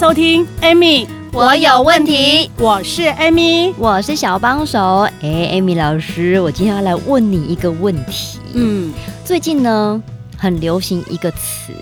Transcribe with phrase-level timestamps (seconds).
[0.00, 2.50] 收听，Amy，我有问题。
[2.56, 5.00] 我是 Amy，我是小帮手。
[5.20, 8.38] 哎，Amy 老师，我今天要来问你一个问题。
[8.54, 8.94] 嗯，
[9.26, 10.02] 最近呢，
[10.38, 11.74] 很流行一个词，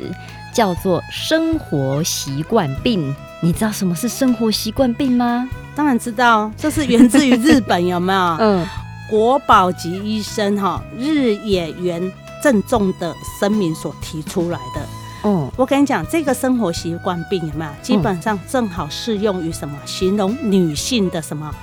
[0.52, 3.14] 叫做生活习惯病。
[3.40, 5.48] 你知道什么是生活习惯病吗？
[5.76, 8.18] 当然知道，这是源自于日本，有没有？
[8.42, 8.66] 嗯，
[9.08, 14.80] 国宝级医生哈日野原郑重的声明所提出来的。
[15.28, 17.70] 嗯，我跟你讲，这个生活习惯病有没有？
[17.82, 19.76] 基本上正好适用于什么？
[19.84, 21.54] 形容女性的什么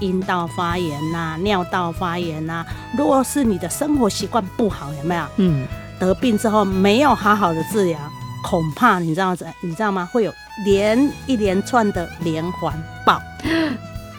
[0.00, 2.66] 阴道发炎呐、啊、尿道发炎呐、啊。
[2.98, 5.24] 如果是你的生活习惯不好，有没有？
[5.36, 5.64] 嗯，
[6.00, 7.96] 得病之后没有好好的治疗，
[8.42, 9.46] 恐怕你知道怎？
[9.62, 10.08] 你知道吗？
[10.12, 12.74] 会有连一连串的连环
[13.06, 13.22] 爆，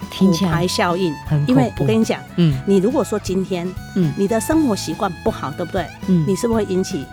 [0.10, 1.14] 听起来骨牌效应。
[1.46, 5.86] 因为我跟你讲，嗯，你如果说今天，嗯，你的生活习惯不好，对不对？
[6.08, 7.06] 嗯，你是不是会引起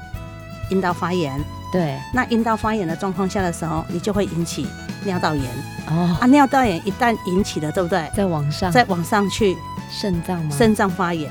[0.71, 1.41] 阴道发炎？
[1.73, 4.67] 对，那阴道发炎的状况下的时候，你就会引起
[5.05, 5.45] 尿道炎
[5.89, 6.17] 哦。
[6.21, 8.11] 啊，尿道炎一旦引起了，对不对？
[8.17, 9.57] 再往上，再往上去，
[9.91, 10.57] 肾脏吗？
[10.57, 11.31] 肾脏发炎，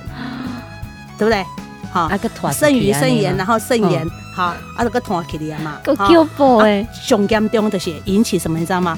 [1.18, 1.46] 对不对？
[1.92, 6.88] 好，啊个肾盂肾炎，然后肾炎，好，啊这个团起来嘛，够恐怖哎！
[6.94, 8.58] 上严重的是引起什么？
[8.60, 8.98] 你知道吗？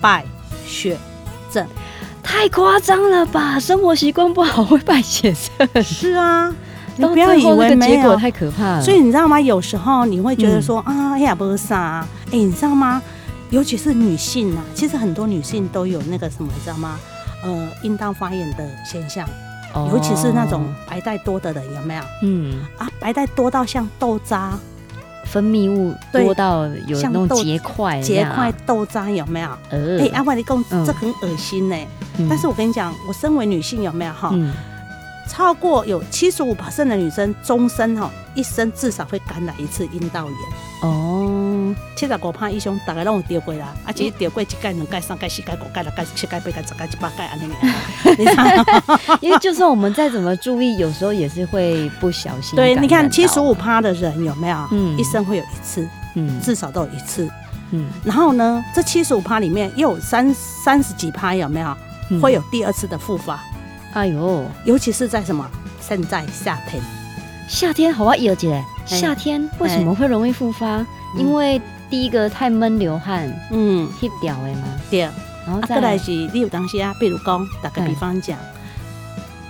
[0.00, 0.24] 败
[0.66, 0.96] 血
[1.52, 1.64] 症，
[2.22, 3.60] 太夸张了吧？
[3.60, 5.84] 生活习惯不好会败血症？
[5.84, 6.52] 是啊。
[7.08, 8.82] 你不要以为没有，结果太可怕了。
[8.82, 9.40] 所以你知道吗？
[9.40, 13.00] 有时候你会觉得说、嗯、啊，呀不是啥，哎，你知道吗？
[13.50, 16.98] 尤其是女性啊，其实很多女性都有那个什么，你知道吗？
[17.44, 19.28] 呃，阴道发炎的现象，
[19.74, 22.02] 哦、尤其是那种白带多的人，有没有？
[22.22, 24.52] 嗯啊，白带多到像豆渣，
[25.26, 29.48] 分泌物多到有那种结块，结块豆渣有没有？
[29.70, 31.76] 哎、呃，阿外你讲这很恶心呢。
[32.18, 34.30] 嗯、但是我跟你讲，我身为女性，有没有哈？
[34.32, 34.52] 嗯
[35.28, 40.34] 超过有七十五%的女生终身哈，一生至少会感染一次阴道炎
[40.82, 41.74] 哦。
[41.94, 47.50] 七十五趴以上大概拢有得过啦，而且得过一盖、两盖、三盖、四盖、五盖、六盖、七盖、八盖、十盖、八盖安尼。
[48.18, 48.64] 你看，
[49.20, 52.56] 因为就算我们再怎么注意，有时候也是会不小心。
[52.56, 54.68] 对，你看七十五趴的人有没有？
[54.72, 57.30] 嗯，一生会有一次，嗯，至少都有一次，
[57.70, 57.86] 嗯。
[58.04, 61.74] 然后呢，这七十五趴里面又有三三十几趴有没有
[62.20, 63.40] 会有第二次的复发？
[63.92, 65.48] 哎呦，尤其是在什么？
[65.80, 66.82] 现在夏天，
[67.48, 70.76] 夏天好啊，有姐，夏天为什么会容易复发？
[70.76, 70.86] 欸、
[71.18, 71.60] 因为
[71.90, 75.00] 第一个太闷流汗，嗯，去掉的嘛，对。
[75.44, 78.44] 然后再来是，你有东西啊，比如讲，打个比方讲，欸、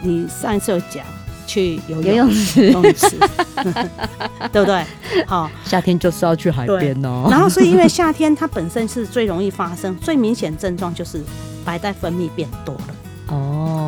[0.01, 1.05] 你上一次有讲
[1.47, 3.11] 去游泳池，游泳池，
[4.51, 4.83] 对不对？
[5.27, 7.29] 好，夏天就是要去海边哦。
[7.31, 11.23] 然后，所以因为夏天它本身是最容易发生，最明显症状就是
[11.63, 12.95] 白带分泌变多了。
[13.29, 13.82] 哦，对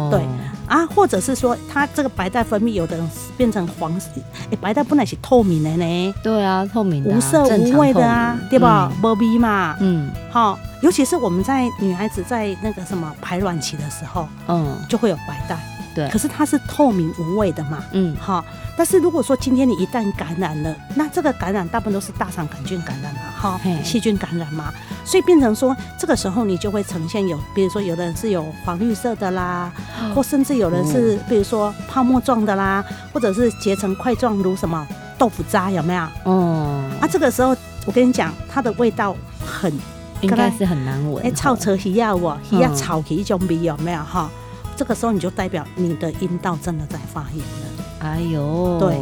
[0.74, 4.08] 啊，或者是说，它这个白带分泌，有的人变成黄色，
[4.50, 6.14] 哎，白带本来是透明的呢。
[6.20, 8.90] 对啊，透明的，无色无味的啊，对吧？
[9.00, 15.56] 无味嘛，嗯，好，尤其是我们在女孩子在那个什么排卵期的时候，嗯，就会有白带。
[15.94, 18.44] 对，可是它是透明无味的嘛，嗯，好。
[18.76, 23.20] 但是如果说今天你一旦感染了，那这个感染大部分都是大肠杆菌感染嘛，
[23.52, 24.72] 哈，细菌感染嘛，
[25.04, 29.70] 所以变成说这个时候你就会呈现有，比如说有的人是有黄绿色的啦，
[30.14, 34.86] 或甚至有人是比如说泡沫状的啦，或者是结成块状如什么
[35.18, 36.02] 豆腐渣有没有？
[36.24, 37.54] 哦，啊，这个时候
[37.86, 39.72] 我跟你讲，它的味道很
[40.20, 44.02] 应该是很难闻，哎，臭车需要我需要炒起一种味有没有？
[44.02, 44.30] 哈？
[44.76, 47.84] 这个时候你就代表你的阴道真的在发炎了。
[48.00, 49.00] 哎呦，对，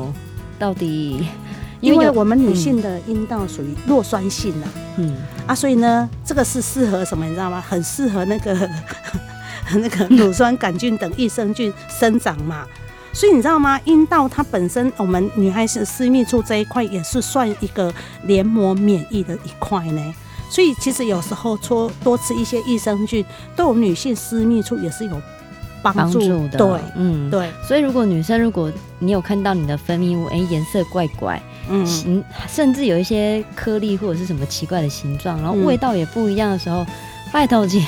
[0.59, 1.27] 到底
[1.83, 7.27] 因为我们女性的阴道属于弱酸性啊，嗯啊，所以呢，这个是适合什么？
[7.27, 7.61] 你知道吗？
[7.61, 8.57] 很适合那个
[9.75, 12.65] 那个 乳酸杆菌等益生菌生长嘛。
[13.13, 13.79] 所以你知道吗？
[13.85, 17.93] 阴道它本身，我们女孩子私密处这一块也是算一个
[18.23, 20.15] 黏膜免疫的一块呢。
[20.49, 23.25] 所以其实有时候多多吃一些益生菌，
[23.57, 25.21] 对我们女性私密处也是有。
[25.85, 28.71] 帮助，助的，对，嗯，对，所以如果女生，如果
[29.01, 36.87] 你有看到你的分泌物，哎、欸，颜色怪怪，嗯，甚至有一些颗粒或者是什么奇怪的形状，然后味道也不一样的时候，嗯、
[37.33, 37.81] 拜托姐，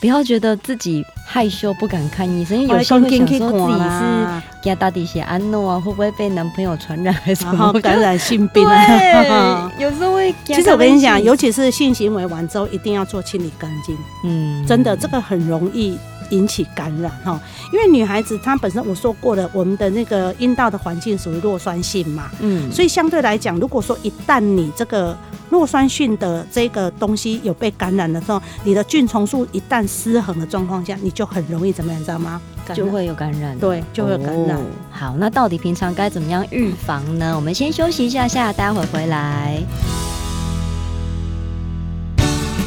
[0.00, 8.64] 不要觉得自己害羞不敢看医生，因为有些会想说自己是给到底些安诺啊，会不会被男朋友传染还是什么感染性病？
[8.64, 10.34] 对， 有时候会。
[10.44, 13.96] 其实我跟你讲，尤其是性行为完之后，一定要做清理干净。
[14.24, 15.98] 嗯，真的，这个很容易。
[16.30, 17.40] 引起感染哈，
[17.72, 25.16] 因为女孩子她本身我说过了，我们的那个阴道的环境属于弱酸性嘛，嗯，所以相对来讲，如果说一旦你这个
[25.50, 32.40] 弱酸性的这个东西有被感染的时候，你的菌虫数一旦失衡的状况下，你就很容易怎么样，你知道吗？
[32.74, 34.56] 就会有感染，对，就会有感染。
[34.56, 34.62] 哦。
[34.90, 37.34] 好，那到底平常该怎么样预防呢？
[37.36, 39.62] 我们先休息一下下，待会回来。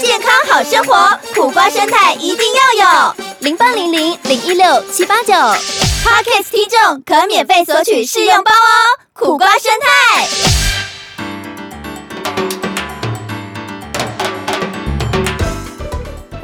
[0.00, 3.14] 健康好生活，苦瓜生态一定要有。
[3.40, 9.00] 零八零零零一六七八九，Podcast 听众可免费索取试用包哦。
[9.12, 10.55] 苦瓜生态。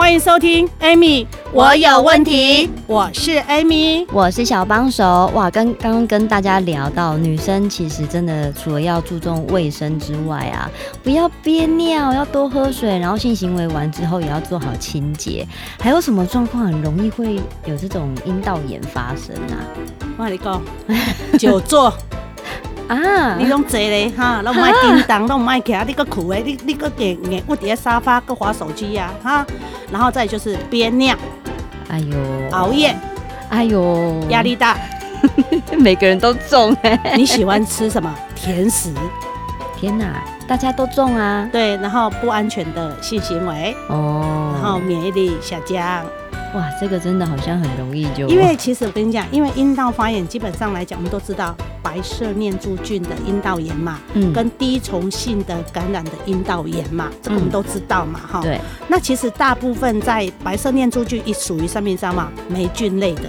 [0.02, 2.68] 欢迎收听，Amy，我有问题。
[2.88, 5.30] 我是 Amy，我是小帮手。
[5.32, 10.68] 哇，跟刚刚跟大家聊到，女生其实真的除了要注重卫生之外啊，
[11.04, 15.46] 不要憋尿，要多喝水，然后性行为完之后也要做好清洁。
[15.78, 19.62] 还有什么状况很容易会有这种阴道炎发生啊？
[20.18, 20.60] 我跟你讲，
[21.38, 21.94] 久坐。
[22.88, 23.36] 啊！
[23.38, 29.46] 你拢坐咧哈，拢卖叮当，拢卖起来，你个苦诶，你你个点点，我底下沙发个滑手机呀哈，
[29.92, 31.14] 然后再就是憋尿，
[31.88, 32.16] 哎呦，
[32.50, 32.96] 熬夜，
[33.50, 34.76] 哎呦，压力大，
[35.78, 36.98] 每个人都中哎。
[37.14, 38.90] 你喜欢吃什么甜食？
[39.76, 41.48] 天哪，大家都中啊！
[41.52, 46.04] 对，然后不安全的性行为哦，然后免疫力下降。
[46.54, 48.28] 哇，这个真的好像很容易就。
[48.28, 58.42] 因为其实我跟你讲，因为阴道发炎，基本上来讲，我们都知道白色念珠菌的阴道炎嘛，嗯，跟滴虫性的感染的阴道炎嘛，这个我们都知道嘛，哈、嗯。
[58.42, 58.60] 对。
[58.86, 63.22] 那其实大部分在白色念珠菌一属于上面上嘛，霉菌类的。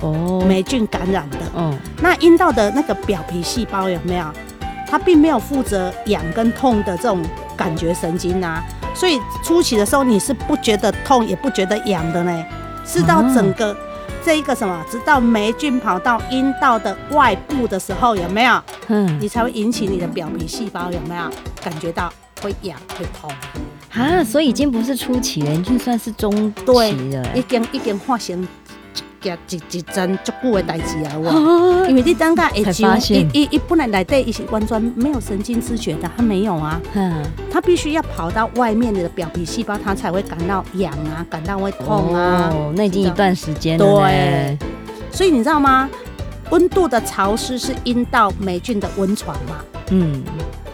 [0.00, 0.44] 哦。
[0.46, 1.38] 霉菌感染的。
[1.54, 1.76] 哦。
[2.00, 4.26] 那阴道的那个表皮细胞有没有？
[4.88, 7.20] 它并没有负责痒跟痛的这种
[7.56, 8.60] 感觉神经啊，
[8.92, 12.44] 所以初期的时候你是不觉得痛，也不觉得痒的呢。
[12.92, 13.76] 是到整个
[14.24, 18.60] 这一个什么，直到霉菌跑到阴道的外部的时候，有没有？
[18.88, 21.22] 嗯，你才会引起你的表皮细胞有没有
[21.62, 23.30] 感觉到会痒会痛？
[23.92, 28.46] 啊，所以已经不是初期了，已经算是中期了，已经已经发生。
[29.20, 31.12] 夹一一针足久的代志啊！
[31.16, 42.50] 我，因为你当下会发现，一一本来内底一些完全没有神经知觉的，它没有啊，嗯，它必须要跑到外面的表皮细胞，它才会感到痒啊，感到会痛啊。
[42.52, 43.84] 哦，那已经一段时间了。
[43.84, 44.58] 对，
[45.10, 45.88] 所以你知道吗？
[46.50, 49.56] 温度的潮湿是阴道霉菌的温床嘛？
[49.90, 50.22] 嗯。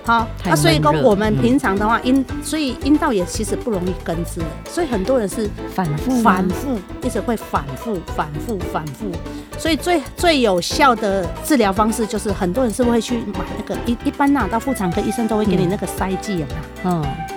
[0.06, 9.10] 好，那、啊、所以讲我们平常的话，阴、嗯、所以阴道也其实不容易根治，所以很多人是反复反复，一直会反复反复反复，
[9.58, 16.52] 所以最最有效的治疗方式就是很多人是会去买那个一一般呐，到妇产科医生都会给你那个塞剂，有没
[16.84, 16.90] 有？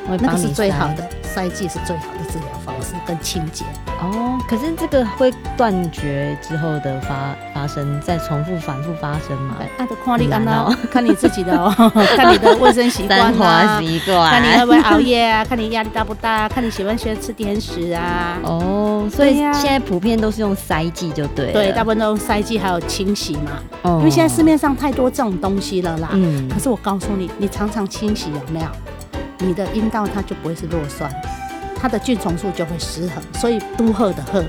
[0.07, 3.63] 嗯，那个是最好的塞剂是最好的治疗方式跟清洁。
[4.01, 9.57] 哦，可是这个会断绝之后的发发生，再重复反复发生嘛？
[9.77, 11.69] 啊，就看你安那， 看你自己的哦，
[12.15, 18.37] 看你的卫生习惯啊，习惯，看你会不会熬夜啊，看你压力大不大，看你喜欢喜欢吃甜食啊。
[18.43, 21.51] 哦，所以现在普遍都是用塞剂就对。
[21.51, 23.51] 对，大部分都用塞剂，还有清洗嘛。
[23.81, 23.97] 哦。
[23.99, 26.09] 因为现在市面上太多这种东西了啦。
[26.13, 26.47] 嗯。
[26.49, 28.67] 可是我告诉你，你常常清洗有没有？
[29.39, 31.11] 你的阴道它就不会是弱酸。
[31.81, 34.43] 它的菌虫数就会失衡，所以都喝的喝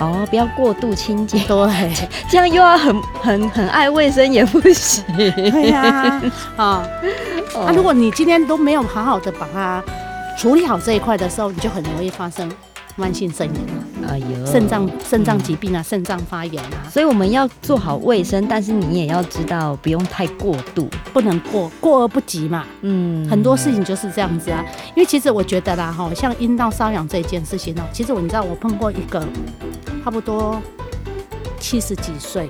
[0.00, 1.38] 哦，不要过度清洁。
[1.46, 1.92] 对，
[2.28, 5.04] 这样又要很很很爱卫生也不行。
[5.16, 6.20] 对呀、
[6.56, 6.88] 啊， 啊，
[7.54, 9.82] 那如果你今天都没有好好的把它
[10.36, 12.50] 处理好这一块的时候，你就很容易发生。
[12.96, 13.73] 慢性肾炎啊，
[14.08, 22.64] 哎呦，肾脏肾脏疾病啊，肾脏发炎啊，所以我们要做好卫生，但是你也要知道不用太过度，不能过过而不及嘛。
[22.82, 24.64] 嗯，很多事情就是这样子啊。
[24.94, 29.26] 因为其实我觉得啦，哈，像阴道瘙痒这件事情呢，其实我你知道，我碰过一个
[30.04, 30.60] 差不多
[31.58, 32.48] 七十几岁，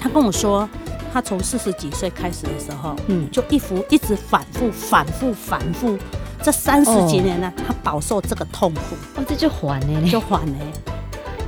[0.00, 0.68] 他跟我说，
[1.12, 5.98] 他从四十几岁开始的时候，嗯，就一副一直反复反复反复。
[6.42, 8.80] 这三十几年来，他饱受这个痛苦。
[9.16, 10.58] 哦，这就缓呢，就缓呢。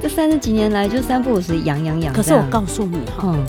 [0.02, 2.12] 这三十几年来，就三不五时痒痒痒。
[2.12, 3.44] 可是我告诉你哈，嗯，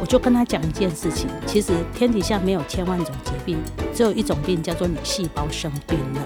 [0.00, 3.58] 我就跟他讲一件事情，其实天底下没有千万种疾病，
[3.94, 6.20] 只有一种病叫做你细胞生病了。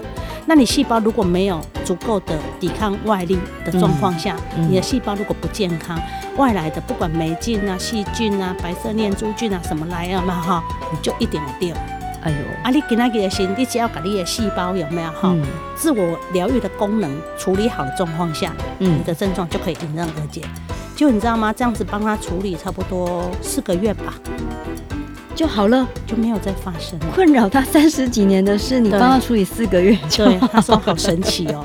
[0.47, 5.99] 那你细胞如果没有足够的抵抗外力的状况下，嗯嗯、你的细胞如果不健康，
[6.37, 11.75] 外来的不管霉菌啊、细菌啊、白色念珠菌啊什么来了嘛哈，你就一点一点。
[12.25, 15.43] 哎呦，啊你给那个心，你只要把你的细胞有没有哈，嗯、
[15.75, 20.41] 自我疗愈的功能处理好的状况下，嗯、你的症状就可以迎刃而解。
[20.95, 21.53] 就你知道吗？
[21.53, 24.15] 这样子帮他处理差不多四个月吧。
[25.35, 31.63] 就好了，就没有再发生困扰他三十几年的事，你帮他处理四个月就，对，他说好神奇哦。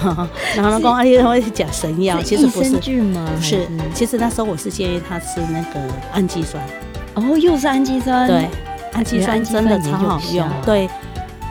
[0.56, 3.28] 然后呢，公阿姨会讲神药，其实不是菌吗？
[3.34, 5.80] 不是，其实那时候我是建议他吃那个
[6.12, 6.64] 氨基酸。
[7.14, 8.28] 哦，又是氨基酸？
[8.28, 8.48] 对，
[8.92, 10.48] 氨基酸真的超好用。
[10.64, 10.88] 对，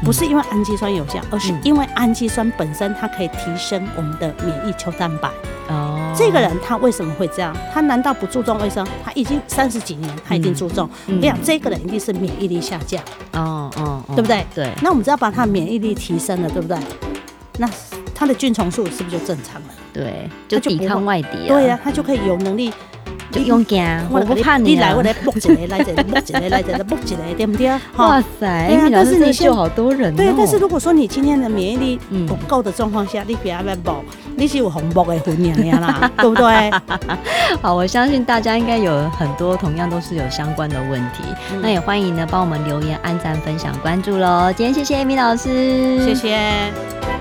[0.03, 5.29] 不是因为氨基酸有效，而是因为氨基酸本身它可以提升我们的免疫球蛋白。
[5.70, 6.03] 哦。
[6.17, 7.56] 这个人他为什么会这样？
[7.72, 8.86] 他难道不注重卫生？
[9.03, 10.89] 他已经三十几年，他已经注重。
[11.06, 13.00] 我跟你讲，这个人一定是免疫力下降。
[13.34, 14.44] 哦哦，对不对？
[14.56, 14.72] 对。
[14.82, 16.77] 那我们只要把他免疫力提升了，对不对？
[17.60, 17.70] 那
[18.15, 19.67] 他的菌虫数是不是就正常了？
[19.94, 21.48] 对，就抵抗外敌。
[21.48, 22.74] 对呀，他就可以有能力。
[23.38, 24.72] 就勇敢，我不怕你。
[24.72, 27.70] 你来，我来剥起来，来这里剥起来，来这里剥起来，对不对？
[27.96, 28.67] 哇塞！
[28.67, 30.15] 对啊，但是你救好多人。
[30.15, 33.96] 对，但是如果说你今天的免疫力不够的状况下，你不要来剥，
[34.36, 36.72] 你是有红剥的婚姻呀啦，对不对？
[37.62, 41.24] 好，我相信大家应该有很多同样都是有相关的问题，
[41.62, 44.51] 那也欢迎呢帮我们留言、按赞、分享、关注喽。
[44.56, 47.17] 今天谢谢 Amy 老师，谢谢。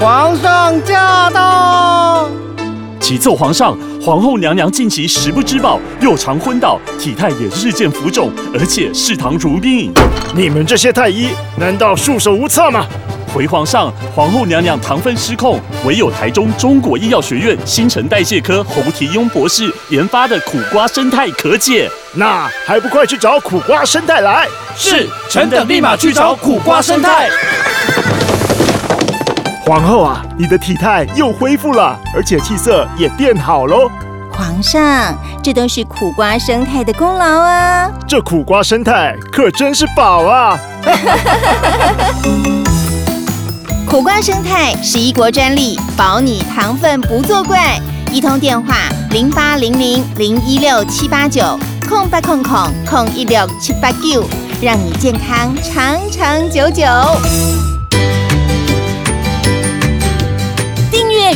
[0.00, 2.30] 皇上驾到！
[3.00, 9.92] 启奏皇上，皇后娘娘近期食不知饱，又常昏倒，体态也日渐浮肿，而且嗜糖如命。
[10.36, 12.86] 你们这些太医，难道束手无策吗？
[13.34, 21.90] 回皇上，皇后娘娘糖分失控，唯有台中中国医药学院新陈代谢科侯提庸博士研发的苦瓜生态可解。
[22.14, 24.46] 那还不快去找苦瓜生态来？
[24.76, 27.28] 是，臣等立马去找苦瓜生态。
[29.68, 33.86] 皇后啊，你的体态又恢复了，而且气色也变好喽。
[34.32, 37.90] 皇上，这都是苦瓜生态的功劳啊！
[38.06, 40.58] 这苦瓜生态可真是宝啊！
[43.86, 47.78] 苦瓜生态是一国专利，保你糖分不作怪。
[48.10, 48.74] 一通电话
[49.10, 51.42] 零八零零零一六七八九
[51.86, 52.56] 空八空空
[52.88, 54.26] 空一六七八九，
[54.62, 56.86] 让你健康长长久久。